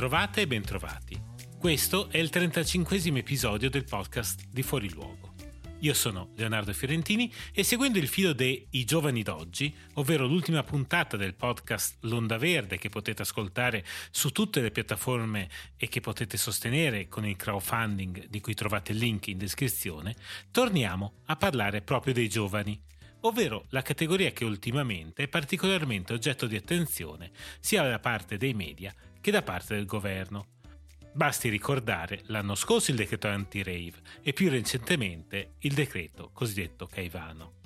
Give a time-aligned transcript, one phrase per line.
[0.00, 1.22] Bentrovate e bentrovati.
[1.58, 5.34] Questo è il 35 episodio del podcast di Fuori Luogo.
[5.80, 11.34] Io sono Leonardo Fiorentini e seguendo il filo dei giovani d'oggi, ovvero l'ultima puntata del
[11.34, 17.26] podcast L'Onda Verde che potete ascoltare su tutte le piattaforme e che potete sostenere con
[17.26, 20.16] il crowdfunding di cui trovate il link in descrizione,
[20.50, 22.88] torniamo a parlare proprio dei giovani
[23.24, 28.94] ovvero la categoria che ultimamente è particolarmente oggetto di attenzione sia da parte dei media
[29.20, 30.46] che da parte del governo.
[31.12, 37.58] Basti ricordare l'anno scorso il decreto anti-rave e più recentemente il decreto cosiddetto Caivano.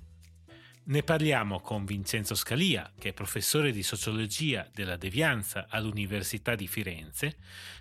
[0.87, 7.39] Ne parliamo con Vincenzo Scalia, che è professore di sociologia della devianza all'Università di Firenze,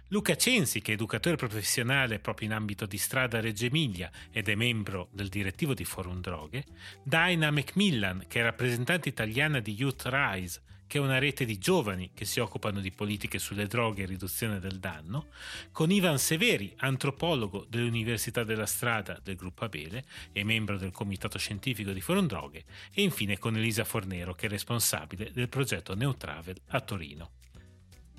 [0.08, 4.56] Luca Censi, che è educatore professionale proprio in ambito di strada Reggio Emilia ed è
[4.56, 6.64] membro del direttivo di Forum Droghe,
[7.04, 10.62] Dinah Macmillan, che è rappresentante italiana di Youth Rise,
[10.94, 14.60] che è una rete di giovani che si occupano di politiche sulle droghe e riduzione
[14.60, 15.30] del danno,
[15.72, 21.94] con Ivan Severi, antropologo dell'Università della Strada del Gruppo Abele e membro del Comitato Scientifico
[21.94, 26.82] di Forum Droghe, e infine con Elisa Fornero, che è responsabile del progetto Neutravel a
[26.82, 27.32] Torino.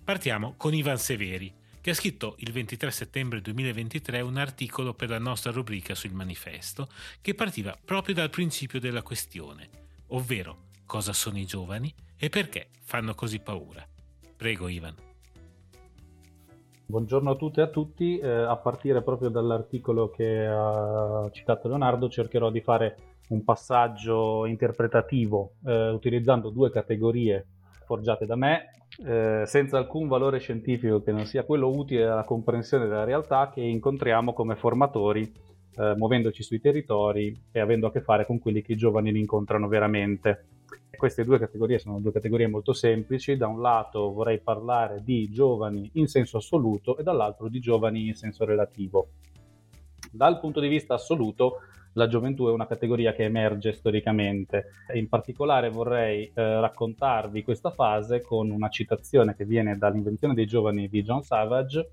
[0.02, 5.20] Partiamo con Ivan Severi, che ha scritto il 23 settembre 2023 un articolo per la
[5.20, 6.88] nostra rubrica sul manifesto
[7.20, 9.70] che partiva proprio dal principio della questione,
[10.08, 13.86] ovvero cosa sono i giovani e perché fanno così paura.
[14.36, 14.94] Prego Ivan.
[16.86, 22.08] Buongiorno a tutte e a tutti, eh, a partire proprio dall'articolo che ha citato Leonardo
[22.08, 22.96] cercherò di fare
[23.28, 27.46] un passaggio interpretativo eh, utilizzando due categorie
[27.86, 28.70] forgiate da me
[29.02, 33.62] eh, senza alcun valore scientifico che non sia quello utile alla comprensione della realtà che
[33.62, 35.32] incontriamo come formatori
[35.76, 39.68] eh, muovendoci sui territori e avendo a che fare con quelli che i giovani incontrano
[39.68, 40.44] veramente.
[40.96, 45.90] Queste due categorie sono due categorie molto semplici, da un lato vorrei parlare di giovani
[45.94, 49.08] in senso assoluto e dall'altro di giovani in senso relativo.
[50.10, 51.60] Dal punto di vista assoluto,
[51.94, 54.66] la gioventù è una categoria che emerge storicamente.
[54.94, 60.88] In particolare vorrei eh, raccontarvi questa fase con una citazione che viene dall'invenzione dei giovani
[60.88, 61.92] di John Savage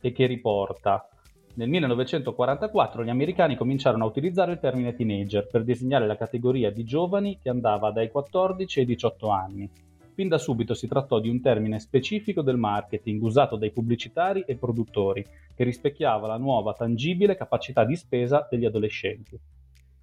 [0.00, 1.08] e che riporta
[1.56, 6.84] nel 1944 gli americani cominciarono a utilizzare il termine teenager per designare la categoria di
[6.84, 9.70] giovani che andava dai 14 ai 18 anni.
[10.12, 14.56] Fin da subito si trattò di un termine specifico del marketing usato dai pubblicitari e
[14.56, 15.24] produttori,
[15.54, 19.38] che rispecchiava la nuova tangibile capacità di spesa degli adolescenti.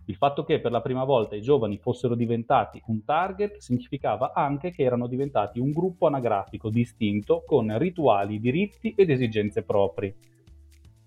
[0.06, 4.72] Il fatto che per la prima volta i giovani fossero diventati un target significava anche
[4.72, 10.14] che erano diventati un gruppo anagrafico distinto con rituali, diritti ed esigenze propri,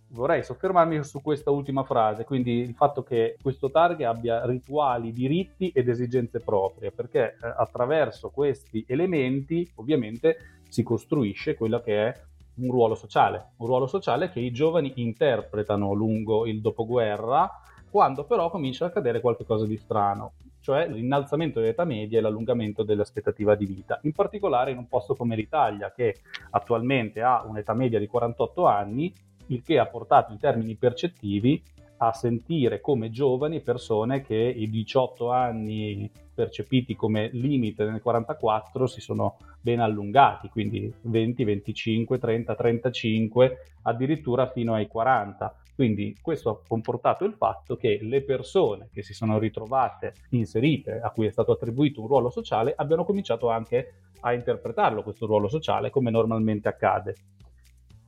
[0.08, 5.70] vorrei soffermarmi su questa ultima frase, quindi il fatto che questo target abbia rituali, diritti
[5.74, 12.20] ed esigenze proprie, perché eh, attraverso questi elementi ovviamente si costruisce quello che è
[12.56, 17.50] un ruolo sociale, un ruolo sociale che i giovani interpretano lungo il dopoguerra,
[17.90, 23.54] quando però comincia a accadere qualcosa di strano, cioè l'innalzamento dell'età media e l'allungamento dell'aspettativa
[23.54, 26.16] di vita, in particolare in un posto come l'Italia che
[26.50, 29.12] attualmente ha un'età media di 48 anni
[29.48, 31.62] il che ha portato in termini percettivi
[31.98, 39.00] a sentire come giovani persone che i 18 anni percepiti come limite nel 44 si
[39.00, 45.54] sono ben allungati, quindi 20, 25, 30, 35, addirittura fino ai 40.
[45.74, 51.10] Quindi questo ha comportato il fatto che le persone che si sono ritrovate inserite, a
[51.10, 55.90] cui è stato attribuito un ruolo sociale, abbiano cominciato anche a interpretarlo questo ruolo sociale
[55.90, 57.14] come normalmente accade.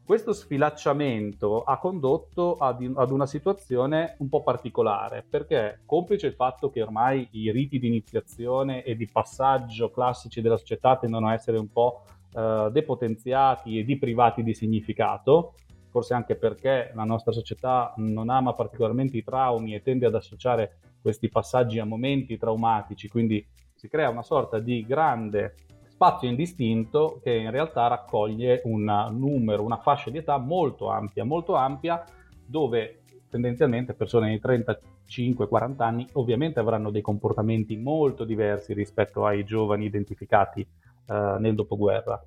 [0.08, 6.70] Questo sfilacciamento ha condotto ad, ad, una situazione un po' particolare, perché complice il fatto
[6.70, 11.58] che ormai i riti di iniziazione e di passaggio classici della società tendono a essere
[11.58, 15.52] un po' eh, depotenziati e deprivati di significato,
[15.90, 20.78] forse anche perché la nostra società non ama particolarmente i traumi e tende ad associare
[21.02, 25.54] questi passaggi a momenti traumatici, quindi si crea una sorta di grande
[25.98, 31.56] spazio indistinto che in realtà raccoglie un numero, una fascia di età molto ampia, molto
[31.56, 32.04] ampia,
[32.46, 39.86] dove tendenzialmente persone di 35-40 anni ovviamente avranno dei comportamenti molto diversi rispetto ai giovani
[39.86, 42.24] identificati eh, nel dopoguerra.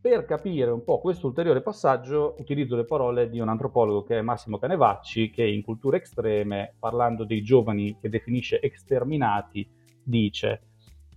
[0.00, 4.22] Per capire un po' questo ulteriore passaggio utilizzo le parole di un antropologo che è
[4.22, 9.68] Massimo Canevacci che in Culture Estreme, parlando dei giovani che definisce exterminati,
[10.00, 10.67] dice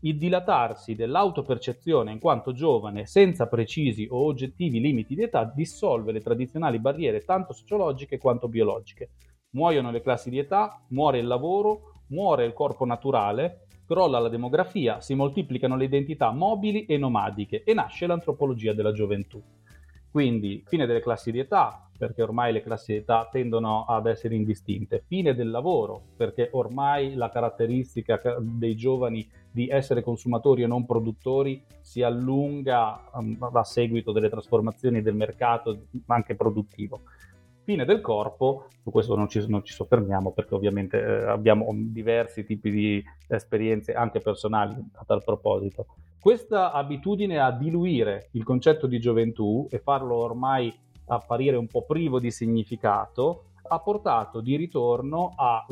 [0.01, 6.21] il dilatarsi dell'autopercezione in quanto giovane senza precisi o oggettivi limiti di età dissolve le
[6.21, 9.12] tradizionali barriere tanto sociologiche quanto biologiche.
[9.51, 15.01] Muoiono le classi di età, muore il lavoro, muore il corpo naturale, crolla la demografia,
[15.01, 19.42] si moltiplicano le identità mobili e nomadiche e nasce l'antropologia della gioventù.
[20.11, 24.35] Quindi fine delle classi di età, perché ormai le classi di età tendono ad essere
[24.35, 25.03] indistinte.
[25.07, 31.63] Fine del lavoro, perché ormai la caratteristica dei giovani di essere consumatori e non produttori
[31.79, 37.03] si allunga um, a seguito delle trasformazioni del mercato anche produttivo.
[37.63, 42.43] Fine del corpo, su questo non ci, non ci soffermiamo perché ovviamente eh, abbiamo diversi
[42.43, 45.85] tipi di esperienze anche personali a tal proposito.
[46.19, 50.73] Questa abitudine a diluire il concetto di gioventù e farlo ormai
[51.05, 55.65] apparire un po' privo di significato, ha portato di ritorno a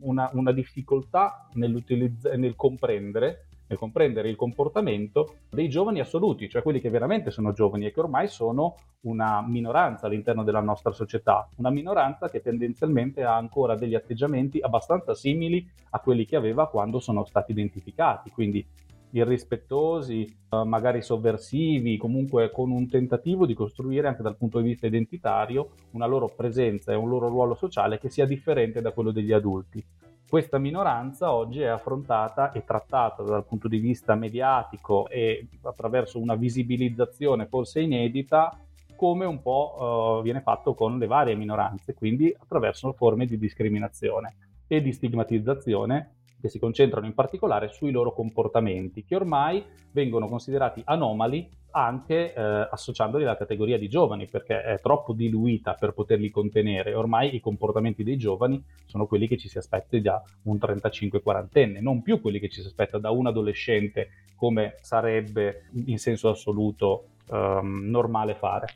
[0.00, 6.90] una, una, difficoltà nel comprendere, nel comprendere il comportamento dei giovani assoluti, cioè quelli che
[6.90, 12.28] veramente sono giovani e che ormai sono una minoranza all'interno della nostra società, una minoranza
[12.28, 17.52] che tendenzialmente ha ancora degli atteggiamenti abbastanza simili a quelli che aveva quando sono stati
[17.52, 18.66] identificati, quindi
[19.10, 24.86] irrispettosi, eh, magari sovversivi, comunque con un tentativo di costruire anche dal punto di vista
[24.86, 29.32] identitario una loro presenza e un loro ruolo sociale che sia differente da quello degli
[29.32, 29.84] adulti.
[30.28, 36.34] Questa minoranza oggi è affrontata e trattata dal punto di vista mediatico e attraverso una
[36.34, 38.54] visibilizzazione forse inedita
[38.94, 44.36] come un po' uh, viene fatto con le varie minoranze, quindi attraverso forme di discriminazione
[44.66, 50.82] e di stigmatizzazione che si concentrano in particolare sui loro comportamenti, che ormai vengono considerati
[50.84, 56.94] anomali anche eh, associandoli alla categoria di giovani, perché è troppo diluita per poterli contenere.
[56.94, 62.02] Ormai i comportamenti dei giovani sono quelli che ci si aspetta da un 35-40enne, non
[62.02, 67.88] più quelli che ci si aspetta da un adolescente, come sarebbe in senso assoluto um,
[67.88, 68.66] normale fare.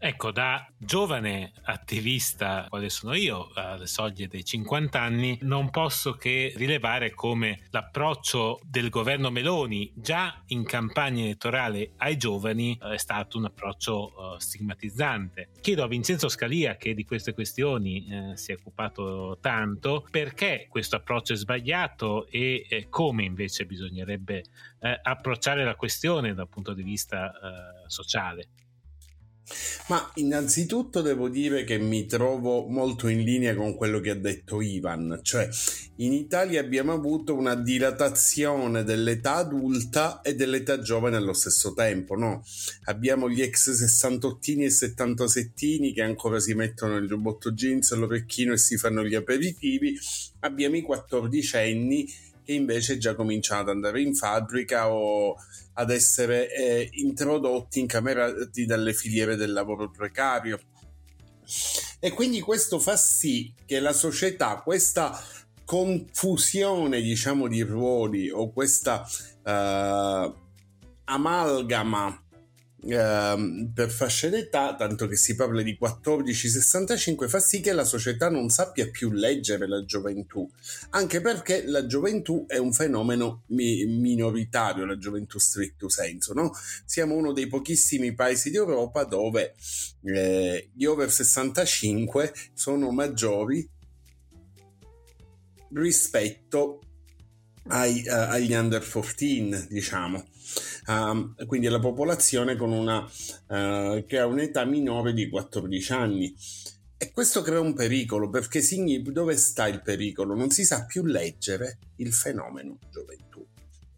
[0.00, 6.52] Ecco, da giovane attivista, quale sono io, alle soglie dei 50 anni, non posso che
[6.54, 13.38] rilevare come l'approccio del governo Meloni già in campagna elettorale ai giovani eh, è stato
[13.38, 15.50] un approccio uh, stigmatizzante.
[15.60, 20.94] Chiedo a Vincenzo Scalia, che di queste questioni eh, si è occupato tanto, perché questo
[20.94, 24.44] approccio è sbagliato e eh, come invece bisognerebbe
[24.78, 28.48] eh, approcciare la questione dal punto di vista eh, sociale.
[29.88, 34.60] Ma innanzitutto devo dire che mi trovo molto in linea con quello che ha detto
[34.60, 35.48] Ivan, cioè
[35.96, 42.44] in Italia abbiamo avuto una dilatazione dell'età adulta e dell'età giovane allo stesso tempo, no?
[42.84, 48.58] Abbiamo gli ex 68 e 77 che ancora si mettono il giubbotto jeans, l'orecchino e
[48.58, 49.98] si fanno gli aperitivi,
[50.40, 52.06] abbiamo i 14 anni
[52.48, 55.36] che invece già cominciano ad andare in fabbrica o
[55.74, 60.58] ad essere eh, introdotti, incamerati dalle filiere del lavoro precario.
[62.00, 65.22] E quindi questo fa sì che la società, questa
[65.66, 69.06] confusione, diciamo, di ruoli o questa
[69.44, 70.34] uh,
[71.04, 72.27] amalgama
[72.80, 78.30] Ehm, per fasce d'età, tanto che si parla di 14-65, fa sì che la società
[78.30, 80.48] non sappia più leggere la gioventù,
[80.90, 86.32] anche perché la gioventù è un fenomeno mi- minoritario, la gioventù stricto senso.
[86.34, 86.52] No?
[86.84, 89.54] Siamo uno dei pochissimi paesi d'Europa dove
[90.04, 93.68] eh, gli over 65 sono maggiori
[95.72, 96.80] rispetto
[97.70, 100.24] ai, uh, agli under 14, diciamo
[100.88, 106.34] um, quindi alla popolazione una, uh, che ha un'età minore di 14 anni.
[107.00, 110.34] E questo crea un pericolo perché significa dove sta il pericolo?
[110.34, 113.46] Non si sa più leggere il fenomeno gioventù.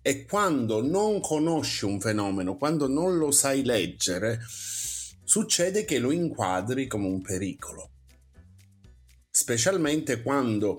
[0.02, 4.40] E quando non conosci un fenomeno, quando non lo sai leggere,
[5.24, 7.90] succede che lo inquadri come un pericolo.
[9.30, 10.78] Specialmente quando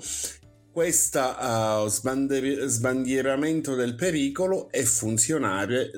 [0.72, 5.92] questo uh, sbandier- sbandieramento del pericolo è funzionale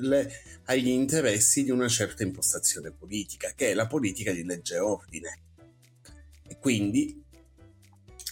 [0.64, 5.38] agli interessi di una certa impostazione politica, che è la politica di legge e ordine.
[6.48, 7.22] E quindi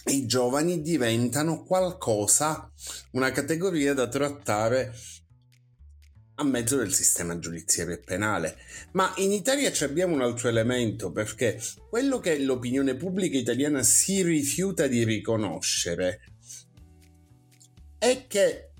[0.05, 2.69] i giovani diventano qualcosa,
[3.11, 4.93] una categoria da trattare
[6.35, 8.57] a mezzo del sistema giudiziario e penale.
[8.93, 14.87] Ma in Italia abbiamo un altro elemento perché quello che l'opinione pubblica italiana si rifiuta
[14.87, 16.32] di riconoscere
[18.03, 18.71] è che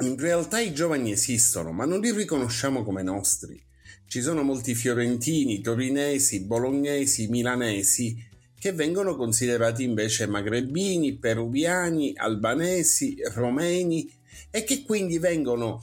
[0.00, 3.62] in realtà i giovani esistono, ma non li riconosciamo come nostri.
[4.04, 8.26] Ci sono molti fiorentini, torinesi, bolognesi, milanesi
[8.58, 14.12] che vengono considerati invece magrebini, peruviani, albanesi, romeni
[14.50, 15.80] e che quindi vengono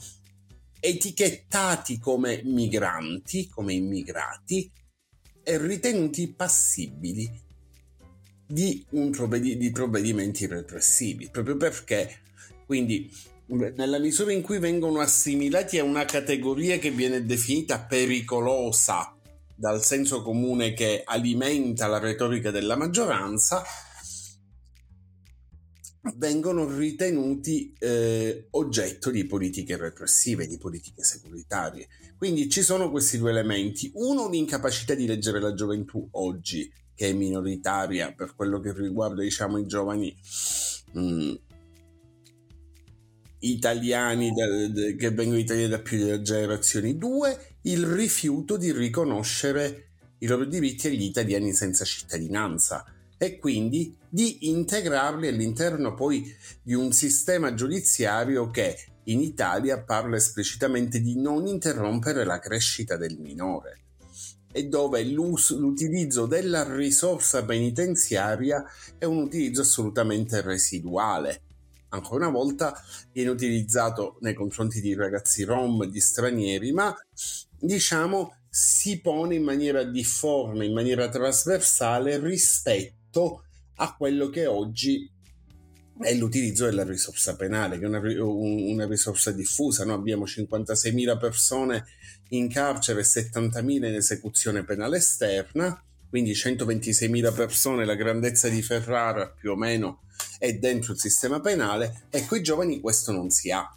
[0.78, 4.70] etichettati come migranti, come immigrati
[5.42, 7.40] e ritenuti passibili
[8.46, 12.24] di, provvedi- di provvedimenti repressivi, proprio perché
[12.66, 13.10] quindi
[13.46, 19.16] nella misura in cui vengono assimilati a una categoria che viene definita pericolosa
[19.54, 23.64] dal senso comune che alimenta la retorica della maggioranza,
[26.16, 31.88] vengono ritenuti eh, oggetto di politiche repressive, di politiche securitarie.
[32.16, 33.90] Quindi ci sono questi due elementi.
[33.94, 39.58] Uno, l'incapacità di leggere la gioventù oggi, che è minoritaria per quello che riguarda diciamo,
[39.58, 40.14] i giovani
[40.92, 41.34] mh, mm,
[43.40, 46.96] italiani da, da, che vengono italiani da più generazioni.
[46.96, 49.88] Due, il rifiuto di riconoscere
[50.18, 52.84] i loro diritti agli italiani senza cittadinanza
[53.18, 61.00] e quindi di integrarli all'interno poi di un sistema giudiziario che in Italia parla esplicitamente
[61.00, 63.80] di non interrompere la crescita del minore
[64.52, 68.64] e dove l'utilizzo della risorsa penitenziaria
[68.96, 71.42] è un utilizzo assolutamente residuale.
[71.96, 72.80] Ancora una volta
[73.12, 76.94] viene utilizzato nei confronti di ragazzi rom, di stranieri, ma
[77.58, 83.44] diciamo si pone in maniera difforme, in maniera trasversale rispetto
[83.76, 85.10] a quello che oggi
[85.98, 89.84] è l'utilizzo della risorsa penale, che è una, una risorsa diffusa.
[89.84, 91.84] Noi abbiamo 56.000 persone
[92.30, 99.30] in carcere e 70.000 in esecuzione penale esterna, quindi 126.000 persone, la grandezza di Ferrara
[99.30, 100.02] più o meno
[100.38, 103.70] è dentro il sistema penale, e con i giovani questo non si ha.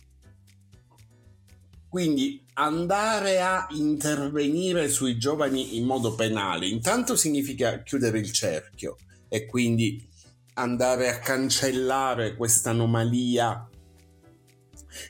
[1.87, 9.45] Quindi andare a intervenire sui giovani in modo penale intanto significa chiudere il cerchio e
[9.45, 10.07] quindi
[10.53, 13.67] andare a cancellare questa anomalia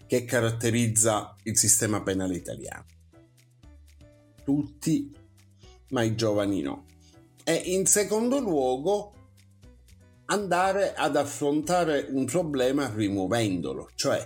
[0.05, 2.85] che caratterizza il sistema penale italiano.
[4.43, 5.11] Tutti,
[5.89, 6.85] ma i giovani no.
[7.49, 9.11] E in secondo luogo
[10.25, 14.23] andare ad affrontare un problema rimuovendolo, cioè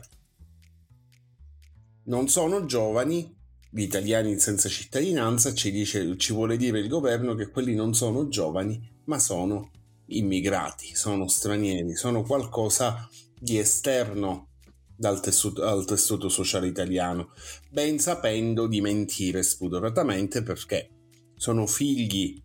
[2.07, 3.33] non sono giovani,
[3.69, 8.27] gli italiani senza cittadinanza, ci, dice, ci vuole dire il governo che quelli non sono
[8.27, 9.71] giovani, ma sono
[10.07, 13.07] immigrati, sono stranieri, sono qualcosa
[13.39, 14.49] di esterno
[14.97, 17.31] dal tessuto, al tessuto sociale italiano,
[17.69, 20.89] ben sapendo di mentire spudoratamente perché
[21.37, 22.43] sono figli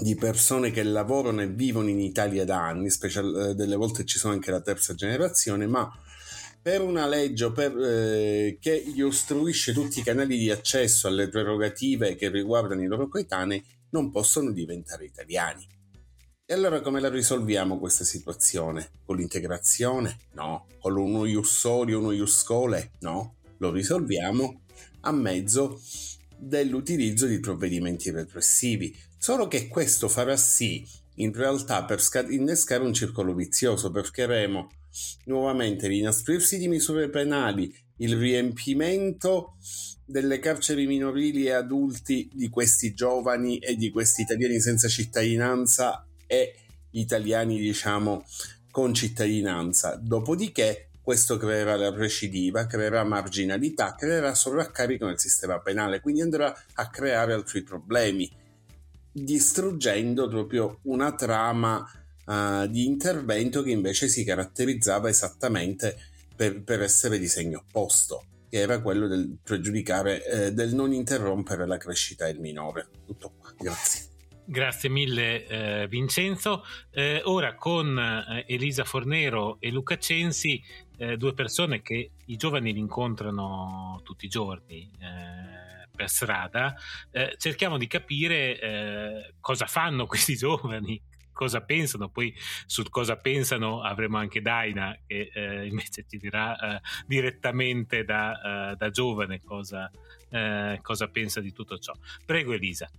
[0.00, 4.18] di persone che lavorano e vivono in Italia da anni, special, eh, delle volte ci
[4.18, 5.90] sono anche la terza generazione, ma
[6.62, 12.16] per una legge per, eh, che gli ostruisce tutti i canali di accesso alle prerogative
[12.16, 15.66] che riguardano i loro coetanei, non possono diventare italiani.
[16.44, 18.90] E allora come la risolviamo questa situazione?
[19.04, 20.18] Con l'integrazione?
[20.32, 20.66] No.
[20.80, 22.92] Con uno iussori, uno iuscole?
[23.00, 23.36] No.
[23.58, 24.62] Lo risolviamo
[25.02, 25.80] a mezzo
[26.36, 28.92] dell'utilizzo di provvedimenti repressivi.
[29.22, 30.82] Solo che questo farà sì,
[31.16, 32.00] in realtà, per
[32.30, 34.70] innescare un circolo vizioso, perché avremo
[35.26, 39.58] nuovamente l'inasprirsi di misure penali, il riempimento
[40.06, 46.54] delle carceri minorili e adulti di questi giovani e di questi italiani senza cittadinanza e
[46.92, 48.24] italiani diciamo
[48.70, 49.96] con cittadinanza.
[49.96, 56.88] Dopodiché questo creerà la recidiva, creerà marginalità, creerà sovraccarico nel sistema penale, quindi andrà a
[56.88, 58.38] creare altri problemi,
[59.12, 61.84] distruggendo proprio una trama
[62.24, 65.96] uh, di intervento che invece si caratterizzava esattamente
[66.34, 71.66] per, per, essere di segno opposto, che era quello del pregiudicare, eh, del non interrompere
[71.66, 72.88] la crescita del minore.
[73.04, 74.08] Tutto qua, grazie.
[74.50, 76.64] Grazie mille eh, Vincenzo.
[76.90, 80.60] Eh, ora con eh, Elisa Fornero e Luca Censi,
[80.96, 85.59] eh, due persone che i giovani incontrano tutti i giorni eh,
[86.00, 86.74] per strada,
[87.10, 92.34] eh, cerchiamo di capire cosa fanno questi giovani, cosa pensano, poi
[92.66, 98.76] sul cosa pensano avremo anche Daina che eh, invece ci dirà eh, direttamente da, uh,
[98.76, 99.90] da giovane cosa,
[100.30, 101.92] eh, cosa, pensa di tutto ciò.
[102.24, 102.90] Prego Elisa.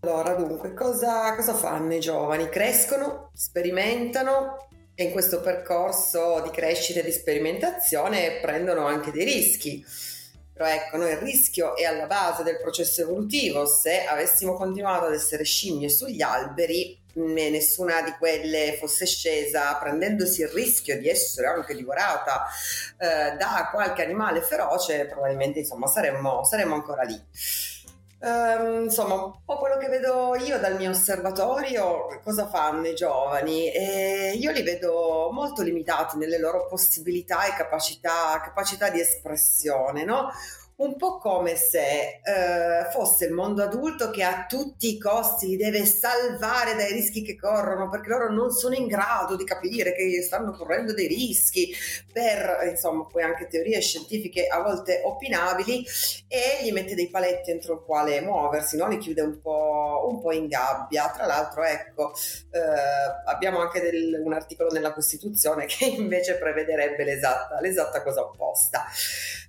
[0.00, 2.48] Allora, dunque, cosa, cosa fanno i giovani?
[2.48, 9.84] Crescono, sperimentano e in questo percorso di crescita e di sperimentazione prendono anche dei rischi
[10.60, 15.14] però ecco, noi il rischio è alla base del processo evolutivo, se avessimo continuato ad
[15.14, 21.74] essere scimmie sugli alberi, nessuna di quelle fosse scesa prendendosi il rischio di essere anche
[21.74, 22.46] divorata
[22.98, 27.18] eh, da qualche animale feroce, probabilmente insomma saremmo, saremmo ancora lì.
[28.22, 33.72] Um, insomma, un po' quello che vedo io dal mio osservatorio, cosa fanno i giovani?
[33.72, 40.28] E io li vedo molto limitati nelle loro possibilità e capacità, capacità di espressione, no?
[40.80, 45.56] Un po' come se eh, fosse il mondo adulto che a tutti i costi li
[45.56, 50.22] deve salvare dai rischi che corrono, perché loro non sono in grado di capire che
[50.22, 51.74] stanno correndo dei rischi
[52.10, 55.84] per, insomma, poi anche teorie scientifiche a volte opinabili
[56.26, 58.88] e gli mette dei paletti entro il quale muoversi, no?
[58.88, 61.10] li chiude un po', un po in gabbia.
[61.10, 62.12] Tra l'altro, ecco,
[62.50, 62.60] eh,
[63.26, 68.86] abbiamo anche del, un articolo nella Costituzione che invece prevederebbe l'esatta, l'esatta cosa opposta.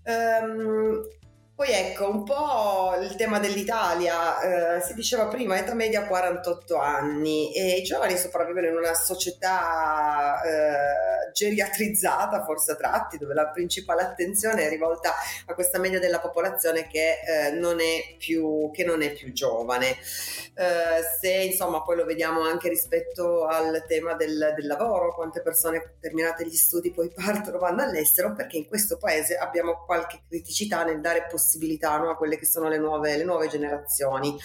[0.03, 1.07] Um,
[1.55, 7.53] poi ecco, un po' il tema dell'Italia, eh, si diceva prima, età media 48 anni
[7.53, 14.01] e i giovani sopravvivono in una società eh, geriatrizzata, forse a tratti, dove la principale
[14.01, 15.13] attenzione è rivolta
[15.45, 19.91] a questa media della popolazione che, eh, non, è più, che non è più giovane.
[19.91, 25.95] Eh, se insomma poi lo vediamo anche rispetto al tema del, del lavoro, quante persone
[25.99, 31.01] terminate gli studi poi partono, vanno all'estero, perché in questo paese abbiamo qualche criticità nel
[31.01, 34.37] dare possibilità no, a quelle che sono le nuove, le nuove generazioni.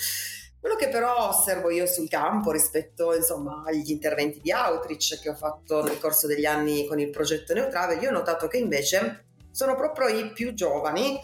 [0.59, 5.35] Quello che però osservo io sul campo rispetto insomma, agli interventi di outreach che ho
[5.35, 9.77] fatto nel corso degli anni con il progetto Neutrave, io ho notato che invece sono
[9.77, 11.19] proprio i più giovani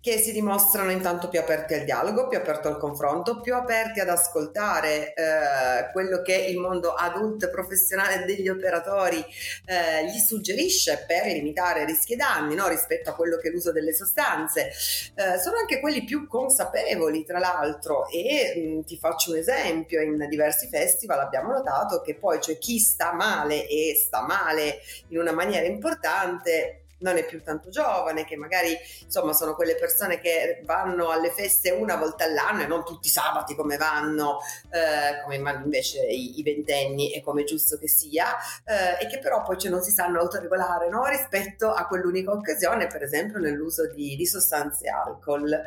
[0.00, 4.08] che si dimostrano intanto più aperti al dialogo, più aperti al confronto, più aperti ad
[4.08, 9.22] ascoltare eh, quello che il mondo adulto professionale degli operatori
[9.66, 12.66] eh, gli suggerisce per limitare rischi e danni no?
[12.68, 14.68] rispetto a quello che è l'uso delle sostanze.
[14.68, 20.00] Eh, sono anche quelli più consapevoli, tra l'altro, e mh, mm, ti faccio un esempio,
[20.00, 25.18] in diversi festival abbiamo notato che poi c'è chi sta male e sta male in
[25.18, 30.62] una maniera importante non è più tanto giovane, che magari insomma sono quelle persone che
[30.64, 34.38] vanno alle feste una volta all'anno e non tutti i sabati come vanno,
[34.70, 39.06] eh, come vanno invece i, i, ventenni e come è giusto che sia, eh, e
[39.08, 41.04] che però poi cioè, non si sanno autoregolare no?
[41.06, 45.62] rispetto a quell'unica occasione, per esempio nell'uso di, di sostanze alcol.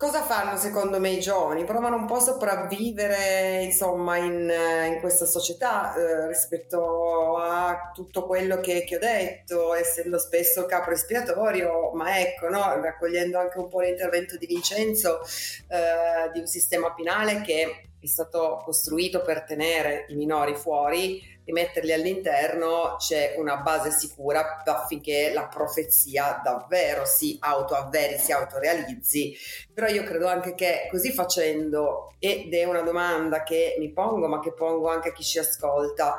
[0.00, 1.64] Cosa fanno secondo me i giovani?
[1.64, 4.50] Provano un po' a sopravvivere insomma in,
[4.88, 10.90] in questa società eh, rispetto a tutto quello che, che, ho detto, essendo spesso capo
[10.92, 15.20] espiatorio, ma ecco, no, raccogliendo anche un po' l'intervento di Vincenzo
[15.68, 21.52] eh, di un sistema penale che è stato costruito per tenere i minori fuori e
[21.52, 29.36] metterli all'interno c'è una base sicura affinché la profezia davvero si autoavveri, si autorealizzi.
[29.74, 34.40] Però io credo anche che così facendo, ed è una domanda che mi pongo ma
[34.40, 36.16] che pongo anche a chi ci ascolta,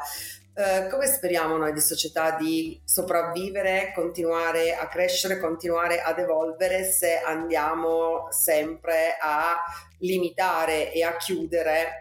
[0.53, 7.19] Uh, come speriamo noi di società di sopravvivere, continuare a crescere, continuare ad evolvere se
[7.19, 9.55] andiamo sempre a
[9.99, 12.00] limitare e a chiudere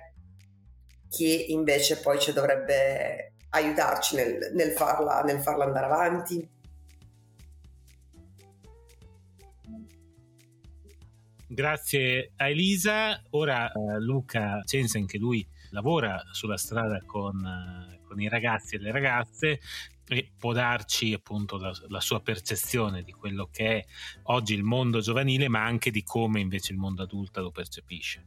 [1.10, 6.48] chi invece poi ci dovrebbe aiutarci nel, nel, farla, nel farla andare avanti.
[11.48, 13.20] Grazie a Elisa.
[13.30, 18.78] Ora uh, Luca Censen, che lui lavora sulla strada con, uh, con, i ragazzi e
[18.78, 19.60] le ragazze,
[20.06, 23.84] e può darci appunto la, la, sua percezione di quello che è
[24.24, 28.24] oggi il mondo giovanile, ma anche di come invece il mondo adulto lo percepisce.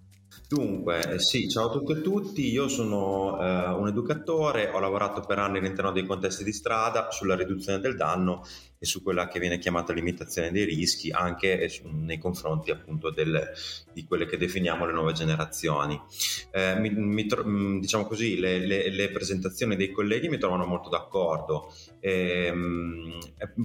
[0.48, 5.22] Dunque, eh, sì, ciao a tutti e tutti, io sono eh, un educatore, ho lavorato
[5.22, 8.46] per anni all'interno dei contesti di strada sulla riduzione del danno
[8.78, 13.50] e su quella che viene chiamata limitazione dei rischi, anche nei confronti appunto del,
[13.94, 16.00] di quelle che definiamo le nuove generazioni.
[16.52, 20.90] Eh, mi, mi, mm, diciamo così, le, le, le, presentazioni dei colleghi mi trovano molto
[20.90, 21.74] d'accordo.
[22.00, 23.18] Ehm,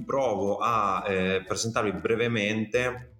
[0.06, 3.17] provo a eh, presentarvi brevemente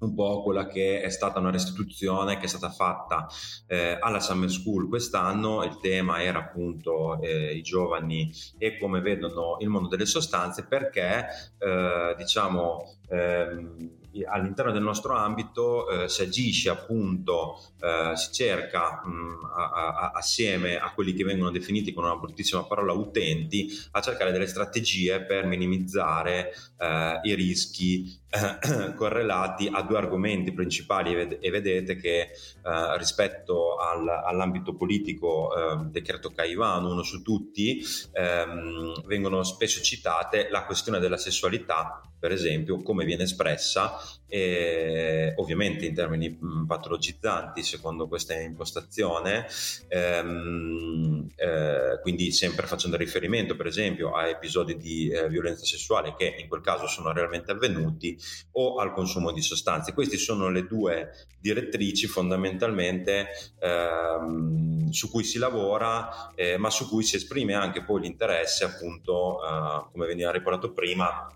[0.00, 3.26] un po' quella che è stata una restituzione che è stata fatta
[3.66, 5.64] eh, alla Summer School quest'anno.
[5.64, 11.26] Il tema era appunto eh, i giovani e come vedono il mondo delle sostanze perché
[11.58, 19.50] eh, diciamo ehm, all'interno del nostro ambito eh, si agisce appunto, eh, si cerca mh,
[19.54, 24.32] a, a, assieme a quelli che vengono definiti con una bruttissima parola utenti, a cercare
[24.32, 28.18] delle strategie per minimizzare eh, i rischi
[28.96, 31.38] correlati a due argomenti principali.
[31.40, 37.80] E vedete che eh, rispetto al, all'ambito politico eh, decreto Caivano, uno su tutti,
[38.12, 45.86] ehm, vengono spesso citate la questione della sessualità per esempio, come viene espressa, eh, ovviamente
[45.86, 49.46] in termini patologizzanti secondo questa impostazione,
[49.88, 56.36] ehm, eh, quindi sempre facendo riferimento per esempio a episodi di eh, violenza sessuale che
[56.38, 58.16] in quel caso sono realmente avvenuti
[58.52, 59.94] o al consumo di sostanze.
[59.94, 63.28] Queste sono le due direttrici fondamentalmente
[63.58, 69.38] ehm, su cui si lavora, eh, ma su cui si esprime anche poi l'interesse appunto,
[69.42, 71.26] eh, come veniva riportato prima,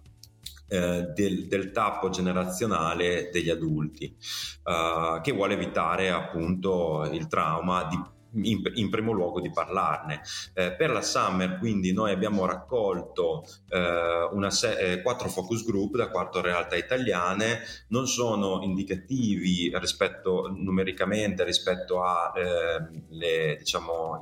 [0.66, 4.16] eh, del, del, tappo generazionale degli adulti,
[4.64, 8.00] uh, che vuole evitare appunto il trauma di
[8.42, 10.20] in, in, primo luogo di parlarne.
[10.54, 16.10] Eh, per la Summer quindi noi abbiamo raccolto eh, se- eh, quattro focus group da
[16.10, 24.18] quattro realtà italiane, non sono indicativi rispetto, numericamente rispetto a ehm, diciamo,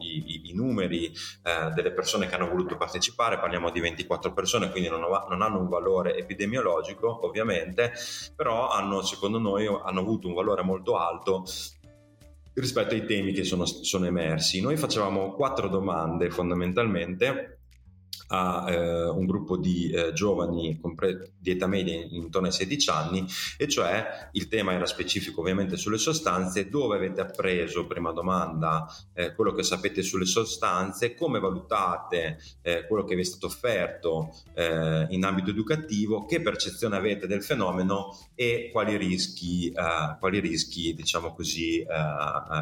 [0.54, 5.42] numeri eh, delle persone che hanno voluto partecipare, parliamo di 24 persone, quindi non, non
[5.42, 7.92] hanno un valore epidemiologico ovviamente,
[8.34, 11.44] però hanno secondo noi hanno avuto un valore molto alto
[12.54, 14.60] rispetto ai temi che sono, sono emersi.
[14.60, 17.61] Noi facevamo quattro domande fondamentalmente
[18.32, 23.26] a eh, un gruppo di eh, giovani compre- di età media intorno ai 16 anni
[23.58, 29.34] e cioè il tema era specifico ovviamente sulle sostanze dove avete appreso prima domanda eh,
[29.34, 35.06] quello che sapete sulle sostanze come valutate eh, quello che vi è stato offerto eh,
[35.10, 41.34] in ambito educativo che percezione avete del fenomeno e quali rischi eh, quali rischi diciamo
[41.34, 41.84] così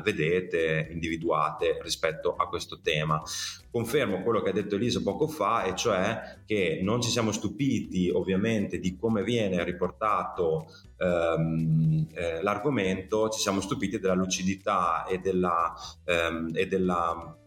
[0.02, 3.22] vedete individuate rispetto a questo tema.
[3.70, 8.10] Confermo quello che ha detto Elisa poco fa, e cioè che non ci siamo stupiti
[8.10, 15.74] ovviamente di come viene riportato ehm, eh, l'argomento, ci siamo stupiti della lucidità e della,
[16.04, 17.39] ehm, e della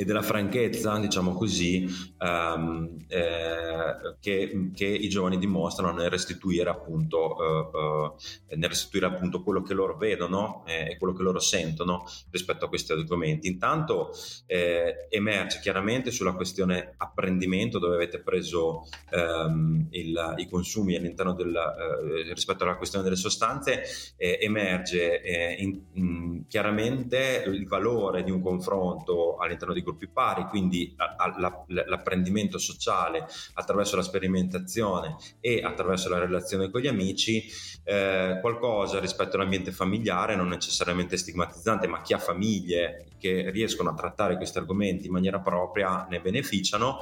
[0.00, 1.86] e della franchezza, diciamo così,
[2.20, 9.42] um, eh, che, che, i giovani dimostrano nel restituire appunto, uh, uh, nel restituire appunto
[9.42, 13.46] quello che loro vedono eh, e quello che loro sentono rispetto a questi argomenti.
[13.46, 14.12] Intanto
[14.46, 21.52] eh, emerge chiaramente sulla questione apprendimento, dove avete preso um, il, i consumi all'interno del,
[21.52, 23.82] uh, rispetto alla questione delle sostanze,
[24.16, 32.58] emerge in, in, chiaramente il valore di un confronto all'interno di gruppi pari, quindi l'apprendimento
[32.58, 37.48] sociale attraverso la sperimentazione e attraverso la relazione con gli amici,
[37.84, 43.94] eh, qualcosa rispetto all'ambiente familiare, non necessariamente stigmatizzante, ma chi ha famiglie che riescono a
[43.94, 46.98] trattare questi argomenti in maniera propria ne beneficiano.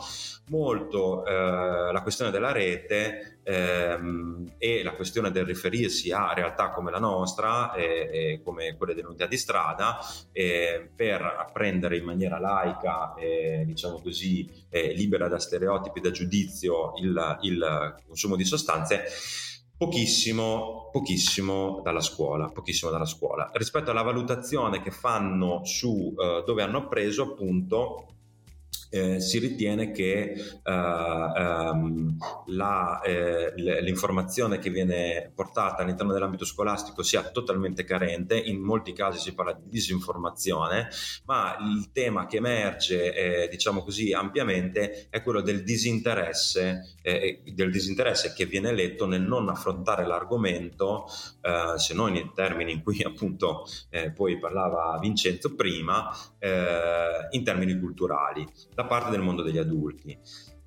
[0.48, 6.90] Molto eh, la questione della rete ehm, e la questione del riferirsi a realtà come
[6.90, 9.98] la nostra e, e come quelle dell'unità di strada
[10.32, 17.38] eh, per apprendere in maniera laica e diciamo così libera da stereotipi, da giudizio il,
[17.42, 19.04] il consumo di sostanze
[19.78, 23.48] pochissimo, pochissimo dalla scuola, pochissimo dalla scuola.
[23.54, 28.08] Rispetto alla valutazione che fanno su uh, dove hanno appreso, appunto,
[28.90, 37.02] eh, si ritiene che uh, um, la, eh, l'informazione che viene portata all'interno dell'ambito scolastico
[37.02, 40.88] sia totalmente carente, in molti casi si parla di disinformazione,
[41.26, 47.70] ma il tema che emerge, eh, diciamo così, ampiamente è quello del disinteresse, eh, del
[47.70, 51.06] disinteresse che viene letto nel non affrontare l'argomento,
[51.76, 53.64] se non in termini in cui appunto
[54.14, 56.10] poi parlava Vincenzo prima,
[57.30, 58.46] in termini culturali
[58.78, 60.16] da parte del mondo degli adulti.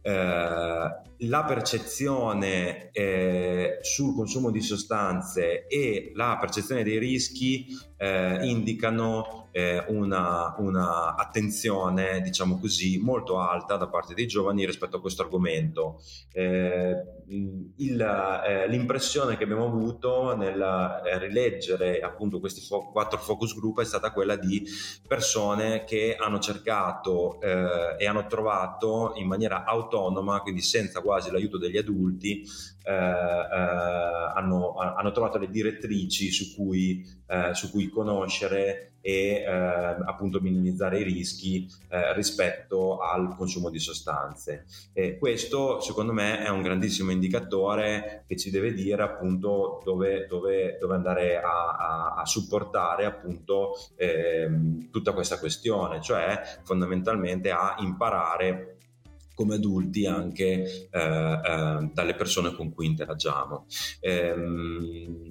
[0.02, 9.50] Eh, la percezione eh, sul consumo di sostanze e la percezione dei rischi eh, indicano
[9.52, 15.22] eh, una, una, attenzione, diciamo così, molto alta da parte dei giovani rispetto a questo
[15.22, 16.02] argomento.
[16.32, 16.96] Eh,
[17.78, 18.02] il,
[18.48, 24.12] eh, l'impressione che abbiamo avuto nel rileggere appunto questi fo- quattro focus group è stata
[24.12, 24.66] quella di
[25.08, 31.76] persone che hanno cercato e hanno trovato in maniera autonoma, quindi senza quasi l'aiuto degli
[31.76, 32.42] adulti,
[32.84, 32.96] eh, eh,
[34.34, 41.00] hanno, hanno, trovato le direttrici su cui, eh, su cui conoscere e eh, appunto minimizzare
[41.00, 44.66] i rischi eh, rispetto al consumo di sostanze.
[44.94, 50.78] E questo secondo me è un grandissimo indicatore che ci deve dire appunto dove, dove,
[50.80, 58.78] dove andare a, a, a, supportare appunto ehm, tutta questa questione, cioè fondamentalmente a imparare
[59.42, 63.66] come adulti anche eh, eh, dalle persone con cui interagiamo.
[64.00, 65.28] Ehm,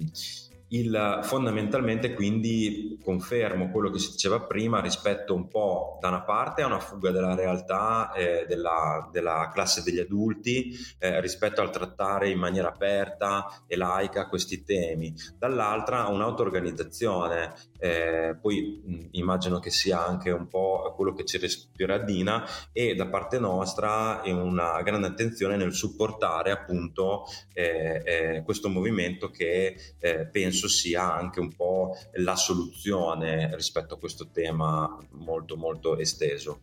[0.73, 6.61] il, fondamentalmente quindi confermo quello che si diceva prima rispetto un po' da una parte
[6.61, 12.29] a una fuga della realtà eh, della, della, classe degli adulti eh, rispetto al trattare
[12.29, 19.71] in maniera aperta e laica questi temi, dall'altra a un'auto-organizzazione, eh, poi mh, immagino che
[19.71, 25.07] sia anche un po' quello che ci respira Dina e da parte nostra una grande
[25.07, 31.53] attenzione nel supportare appunto eh, eh, questo movimento che eh, penso penso sia anche un
[31.55, 36.61] po' la soluzione rispetto a questo tema molto molto esteso.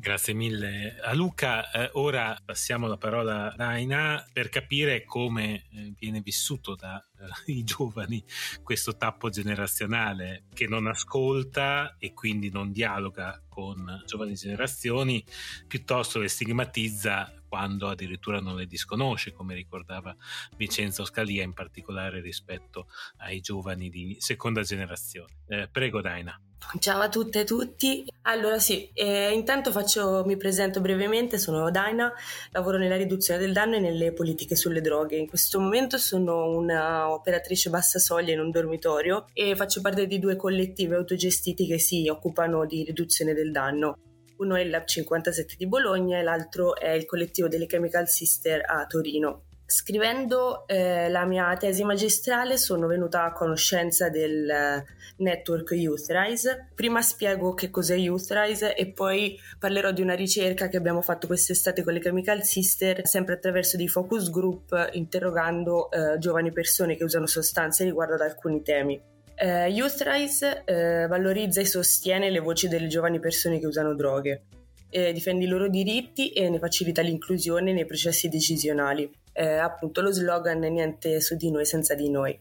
[0.00, 1.70] Grazie mille a Luca.
[1.72, 7.00] Eh, ora passiamo la parola a Raina per capire come eh, viene vissuto dai
[7.46, 8.24] eh, giovani
[8.62, 15.24] questo tappo generazionale che non ascolta e quindi non dialoga con giovani generazioni,
[15.66, 20.14] piuttosto le stigmatizza quando addirittura non le disconosce, come ricordava
[20.56, 22.86] Vincenzo Scalia, in particolare rispetto
[23.18, 25.32] ai giovani di seconda generazione.
[25.48, 26.38] Eh, prego, Daina.
[26.80, 28.04] Ciao a tutte e tutti.
[28.22, 32.12] Allora sì, eh, intanto faccio, mi presento brevemente, sono Daina,
[32.50, 35.16] lavoro nella riduzione del danno e nelle politiche sulle droghe.
[35.16, 40.18] In questo momento sono una operatrice bassa soglia in un dormitorio e faccio parte di
[40.18, 43.96] due collettivi autogestiti che si occupano di riduzione del danno.
[44.38, 48.62] Uno è il Lab 57 di Bologna e l'altro è il collettivo delle Chemical Sister
[48.64, 49.44] a Torino.
[49.70, 54.84] Scrivendo eh, la mia tesi magistrale sono venuta a conoscenza del eh,
[55.18, 56.70] network Youthrise.
[56.74, 61.82] Prima spiego che cos'è Youthrise e poi parlerò di una ricerca che abbiamo fatto quest'estate
[61.82, 67.26] con le Chemical Sister, sempre attraverso dei focus group, interrogando eh, giovani persone che usano
[67.26, 69.16] sostanze riguardo ad alcuni temi.
[69.40, 74.42] Uh, Youthrise uh, valorizza e sostiene le voci delle giovani persone che usano droghe,
[74.90, 80.10] eh, difende i loro diritti e ne facilita l'inclusione nei processi decisionali eh, appunto lo
[80.10, 82.38] slogan niente su di noi senza di noi.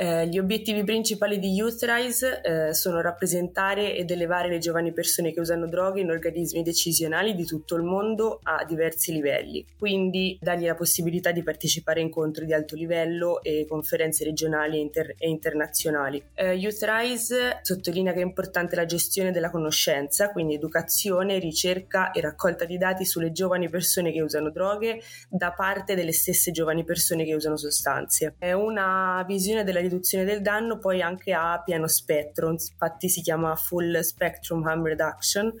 [0.00, 5.40] Eh, gli obiettivi principali di Youthrise eh, sono rappresentare ed elevare le giovani persone che
[5.40, 10.76] usano droghe in organismi decisionali di tutto il mondo a diversi livelli, quindi dargli la
[10.76, 16.22] possibilità di partecipare a incontri di alto livello e conferenze regionali e, inter- e internazionali.
[16.32, 22.64] Eh, Youthrise sottolinea che è importante la gestione della conoscenza, quindi educazione, ricerca e raccolta
[22.64, 27.34] di dati sulle giovani persone che usano droghe da parte delle stesse giovani persone che
[27.34, 28.36] usano sostanze.
[28.38, 33.56] È una visione della riduzione del danno poi anche a pieno spettro, infatti si chiama
[33.56, 35.52] Full Spectrum Harm Reduction,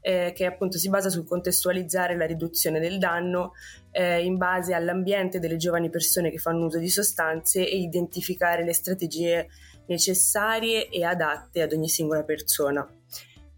[0.00, 3.52] eh, che appunto si basa sul contestualizzare la riduzione del danno
[3.92, 8.72] eh, in base all'ambiente delle giovani persone che fanno uso di sostanze e identificare le
[8.72, 9.48] strategie
[9.86, 12.86] necessarie e adatte ad ogni singola persona.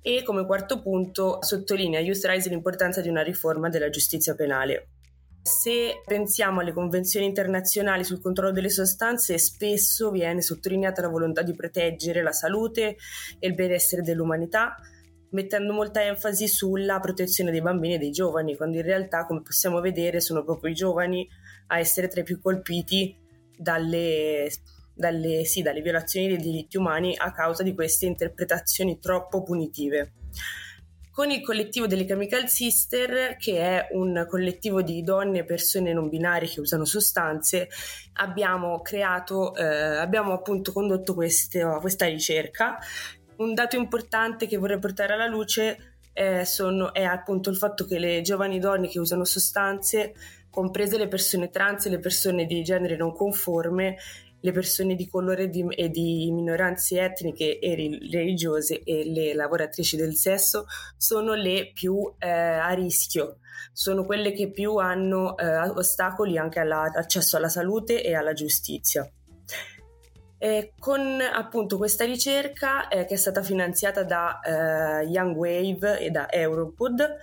[0.02, 4.88] E come quarto punto sottolinea Youth Rise l'importanza di una riforma della giustizia penale.
[5.46, 11.52] Se pensiamo alle convenzioni internazionali sul controllo delle sostanze, spesso viene sottolineata la volontà di
[11.54, 12.96] proteggere la salute
[13.38, 14.74] e il benessere dell'umanità,
[15.32, 19.82] mettendo molta enfasi sulla protezione dei bambini e dei giovani, quando in realtà, come possiamo
[19.82, 21.28] vedere, sono proprio i giovani
[21.66, 23.14] a essere tra i più colpiti
[23.54, 24.50] dalle,
[24.94, 30.12] dalle, sì, dalle violazioni dei diritti umani a causa di queste interpretazioni troppo punitive
[31.14, 36.08] con il collettivo delle Chemical Sister, che è un collettivo di donne e persone non
[36.08, 37.68] binarie che usano sostanze,
[38.14, 42.80] abbiamo creato, eh, abbiamo appunto condotto queste, questa ricerca.
[43.36, 48.00] Un dato importante che vorrei portare alla luce eh, sono, è appunto il fatto che
[48.00, 50.14] le giovani donne che usano sostanze,
[50.50, 53.98] comprese le persone trans e le persone di genere non conforme,
[54.44, 60.14] le persone di colore di, e di minoranze etniche e religiose e le lavoratrici del
[60.14, 60.66] sesso
[60.98, 63.38] sono le più eh, a rischio,
[63.72, 69.10] sono quelle che più hanno eh, ostacoli anche all'accesso alla salute e alla giustizia.
[70.36, 76.10] Eh, con appunto questa ricerca eh, che è stata finanziata da eh, Young Wave e
[76.10, 77.16] da Europod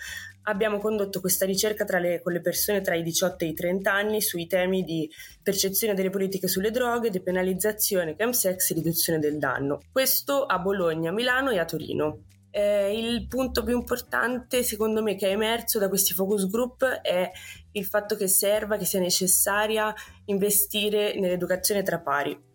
[0.44, 4.22] abbiamo condotto questa ricerca le, con le persone tra i 18 e i 30 anni
[4.22, 5.10] sui temi di
[5.42, 9.82] percezione delle politiche sulle droghe, depenalizzazione, chemsex e riduzione del danno.
[9.92, 12.24] Questo a Bologna, Milano e a Torino.
[12.54, 17.32] Eh, il punto più importante, secondo me, che è emerso da questi focus group è
[17.72, 19.94] il fatto che serva, che sia necessaria
[20.26, 22.50] investire nell'educazione tra pari